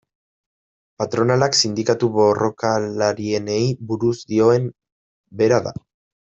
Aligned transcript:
Patronalak 1.01 1.57
sindikatu 1.59 2.09
borrokalarienei 2.15 3.61
buruz 3.93 4.17
dioen 4.35 4.69
bera 5.45 5.65
da. 5.71 5.79